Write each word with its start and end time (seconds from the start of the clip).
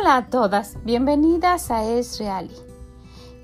Hola 0.00 0.16
a 0.16 0.26
todas, 0.30 0.78
bienvenidas 0.82 1.70
a 1.70 1.84
Es 1.84 2.22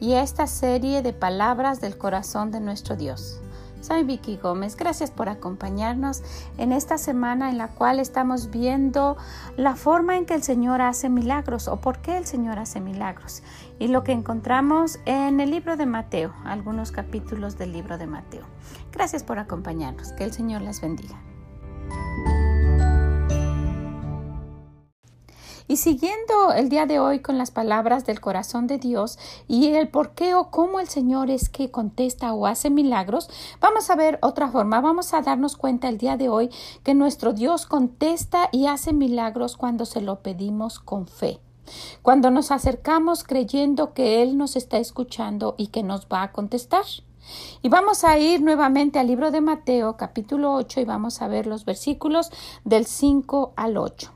y 0.01 0.13
a 0.15 0.23
esta 0.23 0.47
serie 0.47 1.03
de 1.03 1.13
palabras 1.13 1.83
del 1.83 1.99
corazón 1.99 2.51
de 2.51 2.61
nuestro 2.61 2.97
Dios. 2.97 3.43
Soy 3.83 4.05
Vicky 4.05 4.39
Gómez, 4.39 4.75
gracias 4.75 5.11
por 5.11 5.29
acompañarnos 5.29 6.23
en 6.57 6.73
esta 6.73 6.97
semana 6.97 7.51
en 7.51 7.59
la 7.59 7.69
cual 7.69 8.01
estamos 8.01 8.51
viendo 8.51 9.19
la 9.59 9.77
forma 9.77 10.17
en 10.17 10.25
que 10.25 10.33
el 10.33 10.43
Señor 10.43 10.81
hace 10.81 11.11
milagros 11.11 11.69
o 11.69 11.77
por 11.83 11.99
qué 11.99 12.17
el 12.17 12.25
Señor 12.25 12.59
hace 12.59 12.81
milagros 12.81 13.43
y 13.79 13.89
lo 13.89 14.03
que 14.03 14.13
encontramos 14.13 14.99
en 15.05 15.41
el 15.41 15.51
libro 15.51 15.77
de 15.77 15.85
Mateo, 15.85 16.33
algunos 16.43 16.91
capítulos 16.91 17.59
del 17.59 17.73
libro 17.73 17.99
de 17.99 18.07
Mateo. 18.07 18.47
Gracias 18.93 19.23
por 19.23 19.39
acompañarnos, 19.39 20.13
que 20.13 20.25
el 20.25 20.33
Señor 20.33 20.63
les 20.63 20.81
bendiga. 20.81 21.21
Y 25.69 25.79
siguiendo 25.79 26.53
el 26.55 26.69
día 26.69 26.87
de 26.87 27.01
hoy 27.01 27.19
con 27.19 27.39
las 27.39 27.51
palabras 27.51 28.07
del 28.07 28.21
corazón 28.21 28.69
de 28.69 28.79
Dios 28.79 29.19
y 29.49 29.67
el 29.67 29.89
por 29.89 30.11
qué 30.11 30.35
o 30.37 30.51
cómo 30.51 30.79
el 30.79 30.89
Señor 30.89 31.29
es 31.29 31.49
que 31.49 31.73
contesta 31.73 32.33
o 32.35 32.47
hace 32.47 32.71
milagros, 32.71 33.29
vamos 33.61 33.91
a 33.91 33.97
ver 33.97 34.21
otra 34.23 34.49
forma. 34.49 34.81
Vamos 34.81 35.13
a 35.13 35.23
darnos 35.23 35.57
cuenta 35.57 35.89
el 35.89 35.99
día 35.99 36.17
de 36.17 36.29
hoy 36.29 36.51
que 36.85 36.95
nuestro 36.95 37.33
Dios 37.33 37.67
contesta 37.67 38.49
y 38.53 38.67
hace 38.67 38.93
milagros 38.93 39.57
cuando 39.57 39.87
se 39.87 40.01
lo 40.01 40.21
pedimos 40.21 40.79
con 40.79 41.09
fe. 41.09 41.41
Cuando 42.01 42.31
nos 42.31 42.53
acercamos 42.53 43.25
creyendo 43.25 43.93
que 43.93 44.23
Él 44.23 44.39
nos 44.39 44.55
está 44.55 44.79
escuchando 44.79 45.57
y 45.59 45.69
que 45.69 45.83
nos 45.83 46.07
va 46.07 46.23
a 46.23 46.33
contestar. 46.33 46.85
Y 47.61 47.69
vamos 47.69 48.05
a 48.05 48.17
ir 48.19 48.41
nuevamente 48.41 49.01
al 49.01 49.09
libro 49.09 49.33
de 49.33 49.41
Mateo 49.41 49.97
capítulo 49.97 50.55
8 50.55 50.81
y 50.81 50.85
vamos 50.85 51.23
a 51.23 51.27
ver 51.27 51.49
los 51.49 51.65
versículos 51.65 52.31
del 52.65 52.87
5 52.87 53.53
al 53.57 53.79
8. 53.79 54.16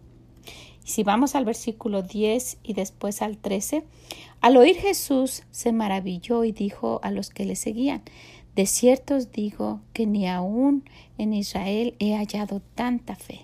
Si 0.83 1.03
vamos 1.03 1.35
al 1.35 1.45
versículo 1.45 2.01
10 2.01 2.57
y 2.63 2.73
después 2.73 3.21
al 3.21 3.37
13, 3.37 3.83
al 4.41 4.57
oír 4.57 4.77
Jesús 4.77 5.43
se 5.51 5.71
maravilló 5.71 6.43
y 6.43 6.51
dijo 6.51 6.99
a 7.03 7.11
los 7.11 7.29
que 7.29 7.45
le 7.45 7.55
seguían, 7.55 8.01
de 8.55 8.65
cierto 8.65 9.15
os 9.15 9.31
digo 9.31 9.79
que 9.93 10.05
ni 10.05 10.27
aún 10.27 10.83
en 11.17 11.33
Israel 11.33 11.95
he 11.99 12.15
hallado 12.15 12.61
tanta 12.75 13.15
fe. 13.15 13.41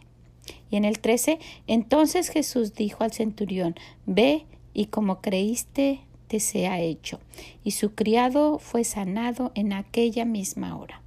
Y 0.69 0.75
en 0.75 0.85
el 0.85 0.99
13, 0.99 1.39
entonces 1.67 2.29
Jesús 2.29 2.73
dijo 2.73 3.03
al 3.03 3.13
centurión, 3.13 3.75
ve 4.05 4.45
y 4.73 4.87
como 4.87 5.21
creíste 5.21 6.01
te 6.27 6.39
sea 6.39 6.81
hecho. 6.81 7.19
Y 7.63 7.71
su 7.71 7.93
criado 7.93 8.59
fue 8.59 8.83
sanado 8.83 9.51
en 9.55 9.73
aquella 9.73 10.25
misma 10.25 10.77
hora. 10.77 11.01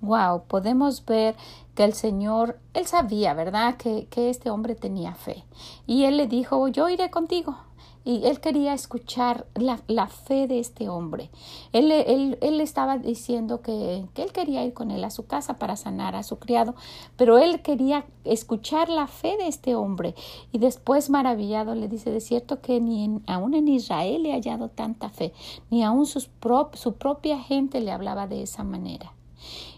Wow, 0.00 0.44
podemos 0.46 1.04
ver 1.06 1.34
que 1.74 1.84
el 1.84 1.94
Señor, 1.94 2.58
él 2.72 2.86
sabía, 2.86 3.34
¿verdad?, 3.34 3.76
que, 3.76 4.06
que 4.06 4.30
este 4.30 4.50
hombre 4.50 4.74
tenía 4.74 5.14
fe. 5.14 5.44
Y 5.86 6.04
él 6.04 6.16
le 6.16 6.26
dijo, 6.26 6.68
yo 6.68 6.88
iré 6.88 7.10
contigo, 7.10 7.56
y 8.04 8.26
él 8.26 8.40
quería 8.40 8.74
escuchar 8.74 9.46
la, 9.54 9.80
la 9.86 10.08
fe 10.08 10.46
de 10.46 10.58
este 10.58 10.90
hombre. 10.90 11.30
Él, 11.72 11.90
él, 11.90 12.38
él 12.42 12.60
estaba 12.60 12.98
diciendo 12.98 13.62
que, 13.62 14.04
que, 14.12 14.22
él 14.22 14.32
quería 14.32 14.62
ir 14.64 14.74
con 14.74 14.90
él 14.90 15.02
a 15.04 15.10
su 15.10 15.26
casa 15.26 15.58
para 15.58 15.76
sanar 15.76 16.14
a 16.14 16.22
su 16.22 16.38
criado, 16.38 16.74
pero 17.16 17.38
él 17.38 17.62
quería 17.62 18.04
escuchar 18.24 18.90
la 18.90 19.06
fe 19.06 19.36
de 19.38 19.48
este 19.48 19.74
hombre. 19.74 20.14
Y 20.52 20.58
después, 20.58 21.08
maravillado, 21.08 21.74
le 21.74 21.88
dice, 21.88 22.10
de 22.10 22.20
cierto 22.20 22.60
que 22.60 22.78
ni 22.78 23.22
aún 23.26 23.54
en 23.54 23.68
Israel 23.68 24.22
le 24.22 24.32
ha 24.32 24.36
hallado 24.36 24.68
tanta 24.68 25.08
fe, 25.08 25.32
ni 25.70 25.82
aún 25.82 26.04
sus 26.04 26.30
su 26.74 26.92
propia 26.94 27.38
gente 27.38 27.80
le 27.80 27.90
hablaba 27.90 28.26
de 28.26 28.42
esa 28.42 28.64
manera. 28.64 29.14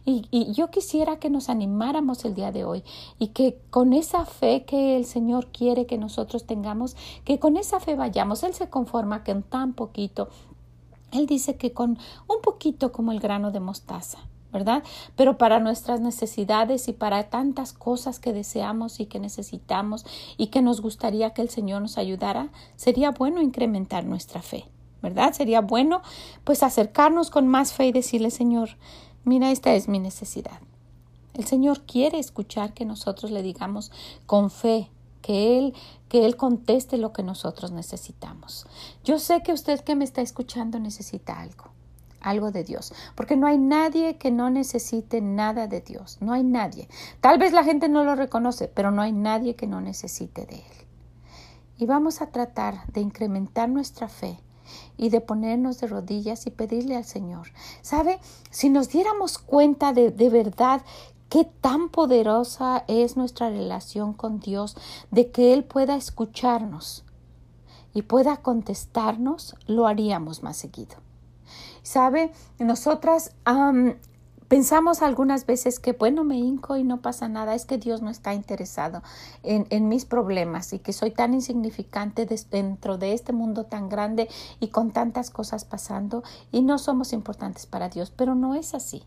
Y, 0.05 0.53
yo 0.53 0.71
quisiera 0.71 1.19
que 1.19 1.31
nos 1.31 1.49
animáramos 1.49 2.25
el 2.25 2.35
día 2.35 2.53
de 2.53 2.65
hoy 2.65 2.85
y 3.19 3.29
que 3.29 3.59
con 3.71 3.93
esa 3.93 4.25
fe 4.25 4.65
que 4.65 4.97
el 4.97 5.05
Señor 5.05 5.49
quiere 5.49 5.87
que 5.87 5.99
nosotros 5.99 6.47
tengamos, 6.47 6.97
que 7.25 7.39
con 7.39 7.57
esa 7.57 7.81
fe 7.81 7.95
vayamos. 7.95 8.43
Él 8.43 8.55
se 8.55 8.71
conforma 8.71 9.25
con 9.25 9.43
tan 9.43 9.73
poquito. 9.75 10.29
Él 11.13 11.27
dice 11.27 11.57
que 11.57 11.73
con 11.73 11.99
un 12.29 12.41
poquito 12.43 12.93
como 12.93 13.13
el 13.13 13.21
grano 13.21 13.51
de 13.51 13.61
mostaza. 13.61 14.19
¿verdad? 14.53 14.83
Pero 15.17 15.37
para 15.37 15.61
nuestras 15.61 16.01
necesidades 16.01 16.89
y 16.89 16.95
para 16.95 17.25
tantas 17.25 17.75
cosas 17.75 18.19
que 18.19 18.33
deseamos 18.33 19.01
y 19.01 19.07
que 19.07 19.21
necesitamos 19.21 20.07
y 20.39 20.47
que 20.47 20.63
nos 20.63 20.81
gustaría 20.81 21.35
que 21.35 21.43
el 21.43 21.51
Señor 21.51 21.83
nos 21.83 21.99
ayudara, 21.99 22.49
sería 22.77 23.11
bueno 23.11 23.43
incrementar 23.43 24.07
nuestra 24.07 24.41
fe, 24.41 24.65
¿verdad? 25.03 25.35
Sería 25.35 25.61
bueno 25.61 26.01
pues 26.45 26.63
acercarnos 26.63 27.31
con 27.31 27.49
más 27.49 27.75
fe 27.75 27.89
y 27.89 27.93
decirle, 27.93 28.31
Señor, 28.31 28.71
Mira, 29.27 29.51
esta 29.51 29.75
es 29.75 29.89
mi 29.89 29.99
necesidad. 29.99 30.61
El 31.35 31.47
Señor 31.47 31.83
quiere 31.83 32.21
escuchar 32.21 32.75
que 32.75 32.85
nosotros 32.85 33.33
le 33.33 33.43
digamos 33.43 33.91
con 34.25 34.53
fe, 34.53 34.89
que 35.21 35.59
Él, 35.59 35.75
que 36.09 36.25
Él 36.25 36.37
conteste 36.37 36.97
lo 36.97 37.13
que 37.13 37.25
nosotros 37.25 37.73
necesitamos. 37.73 38.69
Yo 39.03 39.19
sé 39.19 39.43
que 39.43 39.53
usted 39.53 39.81
que 39.81 39.97
me 39.97 40.05
está 40.05 40.21
escuchando 40.21 40.79
necesita 40.79 41.41
algo, 41.41 41.73
algo 42.21 42.53
de 42.53 42.63
Dios, 42.63 42.95
porque 43.17 43.37
no 43.37 43.49
hay 43.49 43.59
nadie 43.59 44.17
que 44.17 44.31
no 44.31 44.49
necesite 44.49 45.21
nada 45.21 45.67
de 45.67 45.81
Dios, 45.81 46.19
no 46.21 46.33
hay 46.33 46.45
nadie. 46.45 46.89
Tal 47.21 47.37
vez 47.37 47.53
la 47.53 47.65
gente 47.65 47.89
no 47.89 48.05
lo 48.05 48.15
reconoce, 48.15 48.69
pero 48.69 48.93
no 48.93 49.03
hay 49.03 49.11
nadie 49.11 49.57
que 49.57 49.67
no 49.67 49.81
necesite 49.81 50.47
de 50.47 50.55
Él. 50.55 50.87
Y 51.79 51.87
vamos 51.87 52.23
a 52.23 52.29
tratar 52.31 52.87
de 52.93 53.01
incrementar 53.01 53.69
nuestra 53.69 54.09
fe 54.09 54.39
y 54.97 55.11
de 55.11 55.21
ponernos 55.21 55.81
de 55.81 55.87
rodillas 55.87 56.47
y 56.47 56.51
pedirle 56.51 56.97
al 56.97 57.05
Señor. 57.05 57.49
¿Sabe? 57.83 58.19
Si 58.51 58.71
nos 58.71 58.89
diéramos 58.89 59.39
cuenta 59.39 59.93
de, 59.93 60.11
de 60.11 60.31
verdad 60.31 60.83
qué 61.29 61.45
tan 61.45 61.89
poderosa 61.89 62.85
es 62.89 63.17
nuestra 63.17 63.51
relación 63.51 64.13
con 64.13 64.41
Dios, 64.41 64.77
de 65.11 65.31
que 65.31 65.53
Él 65.53 65.65
pueda 65.65 65.97
escucharnos 65.97 67.05
y 67.95 68.03
pueda 68.03 68.37
contestarnos, 68.39 69.57
lo 69.67 69.87
haríamos 69.87 70.43
más 70.43 70.57
seguido. 70.57 70.97
¿Sabe? 71.83 72.33
Nosotras 72.59 73.35
Pensamos 74.49 75.03
algunas 75.03 75.45
veces 75.45 75.81
que, 75.81 75.93
bueno, 75.93 76.23
me 76.23 76.37
hinco 76.37 76.77
y 76.77 76.85
no 76.85 77.01
pasa 77.01 77.29
nada, 77.29 77.57
es 77.57 77.67
que 77.67 77.79
Dios 77.79 78.01
no 78.01 78.11
está 78.11 78.33
interesado 78.33 79.03
en, 79.43 79.67
en 79.71 79.89
mis 79.89 80.05
problemas 80.05 80.73
y 80.73 80.79
que 80.79 80.93
soy 80.93 81.11
tan 81.11 81.35
insignificante 81.35 82.29
dentro 82.51 82.97
de 82.97 83.13
este 83.13 83.33
mundo 83.33 83.65
tan 83.65 83.89
grande 83.89 84.29
y 84.61 84.69
con 84.69 84.93
tantas 84.93 85.31
cosas 85.31 85.65
pasando 85.65 86.23
y 86.53 86.63
no 86.63 86.79
somos 86.79 87.13
importantes 87.13 87.67
para 87.67 87.89
Dios, 87.89 88.13
pero 88.15 88.37
no 88.37 88.55
es 88.55 88.75
así. 88.75 89.03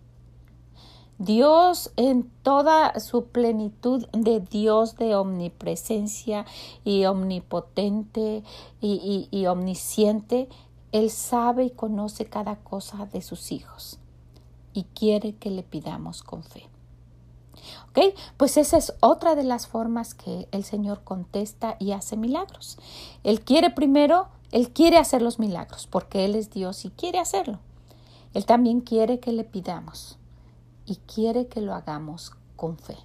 Dios 1.19 1.93
en 1.95 2.29
toda 2.43 2.99
su 2.99 3.27
plenitud 3.27 4.07
de 4.11 4.41
Dios 4.41 4.97
de 4.97 5.15
omnipresencia 5.15 6.45
y 6.83 7.05
omnipotente 7.05 8.43
y, 8.81 9.27
y, 9.31 9.37
y 9.37 9.45
omnisciente, 9.45 10.49
Él 10.91 11.09
sabe 11.09 11.63
y 11.63 11.69
conoce 11.69 12.25
cada 12.25 12.57
cosa 12.57 13.05
de 13.05 13.21
sus 13.21 13.53
hijos 13.53 13.99
y 14.73 14.83
quiere 14.83 15.33
que 15.35 15.49
le 15.49 15.63
pidamos 15.63 16.23
con 16.23 16.43
fe. 16.43 16.67
¿Ok? 17.89 18.15
Pues 18.37 18.57
esa 18.57 18.77
es 18.77 18.93
otra 19.01 19.35
de 19.35 19.43
las 19.43 19.67
formas 19.67 20.13
que 20.13 20.47
el 20.51 20.63
Señor 20.63 21.03
contesta 21.03 21.75
y 21.79 21.91
hace 21.91 22.17
milagros. 22.17 22.77
Él 23.23 23.41
quiere 23.41 23.69
primero, 23.69 24.27
Él 24.51 24.71
quiere 24.71 24.97
hacer 24.97 25.21
los 25.21 25.39
milagros 25.39 25.87
porque 25.87 26.25
Él 26.25 26.35
es 26.35 26.49
Dios 26.51 26.85
y 26.85 26.89
quiere 26.89 27.19
hacerlo. 27.19 27.59
Él 28.33 28.45
también 28.45 28.81
quiere 28.81 29.19
que 29.19 29.31
le 29.31 29.43
pidamos 29.43 30.17
y 30.85 30.97
quiere 30.97 31.47
que 31.47 31.61
lo 31.61 31.73
hagamos 31.73 32.31
con 32.55 32.77
fe. 32.77 32.97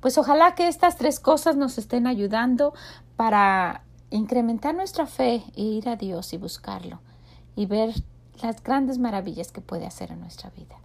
Pues 0.00 0.18
ojalá 0.18 0.54
que 0.54 0.68
estas 0.68 0.96
tres 0.96 1.20
cosas 1.20 1.56
nos 1.56 1.78
estén 1.78 2.06
ayudando 2.06 2.74
para 3.16 3.84
incrementar 4.10 4.74
nuestra 4.74 5.06
fe 5.06 5.44
e 5.56 5.62
ir 5.62 5.88
a 5.88 5.96
Dios 5.96 6.32
y 6.32 6.38
buscarlo 6.38 7.00
y 7.54 7.66
ver 7.66 7.94
las 8.42 8.62
grandes 8.62 8.98
maravillas 8.98 9.52
que 9.52 9.60
puede 9.60 9.86
hacer 9.86 10.12
en 10.12 10.20
nuestra 10.20 10.50
vida. 10.50 10.76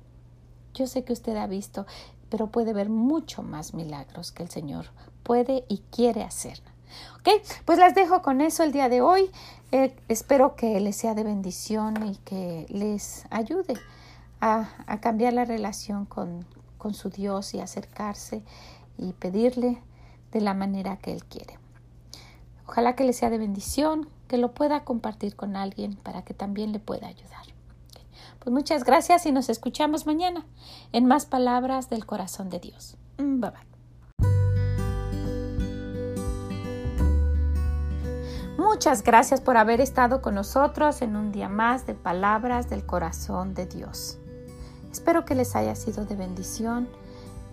Yo 0.73 0.87
sé 0.87 1.03
que 1.03 1.13
usted 1.13 1.35
ha 1.37 1.47
visto, 1.47 1.85
pero 2.29 2.47
puede 2.47 2.73
ver 2.73 2.89
mucho 2.89 3.43
más 3.43 3.73
milagros 3.73 4.31
que 4.31 4.43
el 4.43 4.49
Señor 4.49 4.87
puede 5.23 5.65
y 5.69 5.79
quiere 5.91 6.23
hacer. 6.23 6.61
Ok, 7.19 7.29
pues 7.65 7.79
las 7.79 7.95
dejo 7.95 8.21
con 8.21 8.41
eso 8.41 8.63
el 8.63 8.71
día 8.71 8.89
de 8.89 9.01
hoy. 9.01 9.31
Eh, 9.71 9.95
espero 10.07 10.55
que 10.55 10.79
les 10.79 10.95
sea 10.95 11.15
de 11.15 11.23
bendición 11.23 12.05
y 12.05 12.15
que 12.17 12.65
les 12.69 13.25
ayude 13.31 13.75
a, 14.41 14.69
a 14.85 14.99
cambiar 14.99 15.33
la 15.33 15.45
relación 15.45 16.05
con, 16.05 16.45
con 16.77 16.93
su 16.93 17.09
Dios 17.09 17.53
y 17.53 17.59
acercarse 17.59 18.43
y 18.97 19.13
pedirle 19.13 19.81
de 20.31 20.41
la 20.41 20.53
manera 20.53 20.97
que 20.97 21.13
Él 21.13 21.23
quiere. 21.23 21.57
Ojalá 22.73 22.95
que 22.95 23.03
les 23.03 23.17
sea 23.17 23.29
de 23.29 23.37
bendición, 23.37 24.09
que 24.27 24.39
lo 24.39 24.55
pueda 24.55 24.83
compartir 24.83 25.35
con 25.35 25.55
alguien 25.55 25.95
para 25.95 26.23
que 26.23 26.33
también 26.33 26.71
le 26.71 26.79
pueda 26.79 27.05
ayudar. 27.05 27.45
Pues 28.39 28.51
muchas 28.51 28.83
gracias 28.83 29.27
y 29.27 29.31
nos 29.31 29.49
escuchamos 29.49 30.07
mañana 30.07 30.43
en 30.91 31.05
más 31.05 31.27
palabras 31.27 31.91
del 31.91 32.07
corazón 32.07 32.49
de 32.49 32.57
Dios. 32.57 32.97
Mm, 33.19 33.41
bye 33.41 33.51
bye. 33.51 33.59
Muchas 38.57 39.03
gracias 39.03 39.39
por 39.39 39.55
haber 39.57 39.79
estado 39.79 40.23
con 40.23 40.33
nosotros 40.33 41.03
en 41.03 41.15
un 41.15 41.31
día 41.31 41.49
más 41.49 41.85
de 41.85 41.93
palabras 41.93 42.71
del 42.71 42.87
corazón 42.87 43.53
de 43.53 43.67
Dios. 43.67 44.17
Espero 44.91 45.25
que 45.25 45.35
les 45.35 45.55
haya 45.55 45.75
sido 45.75 46.05
de 46.05 46.15
bendición, 46.15 46.89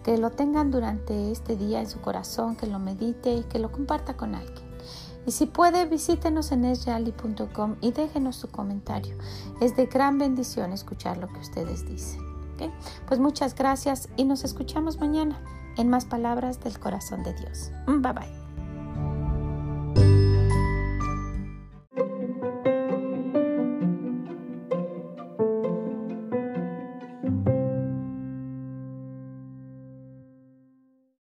que 0.02 0.17
lo 0.17 0.31
tengan 0.31 0.70
durante 0.70 1.31
este 1.31 1.56
día 1.56 1.81
en 1.81 1.90
su 1.90 2.00
corazón, 2.00 2.56
que 2.56 2.67
lo 2.67 2.78
medite 2.78 3.34
y 3.34 3.43
que 3.43 3.58
lo 3.58 3.70
comparta 3.70 4.17
con 4.17 4.34
alguien. 4.34 4.69
Y 5.31 5.32
si 5.32 5.47
puede, 5.47 5.87
visítenos 5.87 6.50
en 6.50 6.65
esreali.com 6.65 7.77
y 7.81 7.93
déjenos 7.93 8.35
su 8.35 8.50
comentario. 8.50 9.17
Es 9.61 9.77
de 9.77 9.87
gran 9.87 10.19
bendición 10.19 10.73
escuchar 10.73 11.19
lo 11.19 11.29
que 11.29 11.38
ustedes 11.38 11.87
dicen. 11.87 12.21
Pues 13.06 13.21
muchas 13.21 13.55
gracias 13.55 14.09
y 14.17 14.25
nos 14.25 14.43
escuchamos 14.43 14.99
mañana 14.99 15.41
en 15.77 15.88
más 15.88 16.05
palabras 16.05 16.59
del 16.59 16.81
corazón 16.81 17.23
de 17.23 17.32
Dios. 17.35 17.71
Bye 17.87 18.12
bye. 18.12 18.40